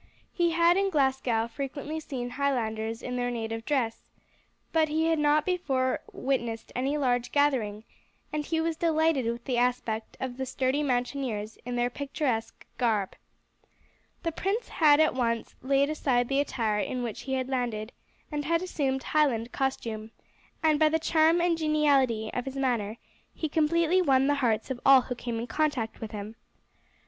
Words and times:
He 0.33 0.49
had 0.53 0.77
in 0.77 0.89
Glasgow 0.89 1.47
frequently 1.47 1.99
seen 1.99 2.31
Highlanders 2.31 3.03
in 3.03 3.17
their 3.17 3.29
native 3.29 3.63
dress, 3.65 4.01
but 4.71 4.89
he 4.89 5.05
had 5.05 5.19
not 5.19 5.45
before 5.45 5.99
witnessed 6.11 6.71
any 6.75 6.97
large 6.97 7.31
gathering, 7.31 7.83
and 8.33 8.43
he 8.43 8.59
was 8.59 8.77
delighted 8.77 9.27
with 9.27 9.45
the 9.45 9.59
aspect 9.59 10.17
of 10.19 10.37
the 10.37 10.45
sturdy 10.47 10.81
mountaineers 10.81 11.59
in 11.65 11.75
their 11.75 11.91
picturesque 11.91 12.65
garb. 12.79 13.15
The 14.23 14.31
prince 14.31 14.69
had 14.69 14.99
at 14.99 15.13
once 15.13 15.53
laid 15.61 15.87
aside 15.87 16.29
the 16.29 16.39
attire 16.39 16.79
in 16.79 17.03
which 17.03 17.21
he 17.29 17.33
had 17.33 17.47
landed 17.47 17.91
and 18.31 18.43
had 18.45 18.63
assumed 18.63 19.03
Highland 19.03 19.51
costume, 19.51 20.09
and 20.63 20.79
by 20.79 20.89
the 20.89 20.97
charm 20.97 21.39
and 21.41 21.55
geniality 21.55 22.33
of 22.33 22.45
his 22.45 22.55
manner 22.55 22.97
he 23.35 23.47
completely 23.47 24.01
won 24.01 24.25
the 24.25 24.33
hearts 24.41 24.71
of 24.71 24.79
all 24.83 25.01
who 25.01 25.13
came 25.13 25.37
in 25.37 25.45
contact 25.45 26.01
with 26.01 26.09
him. 26.09 26.37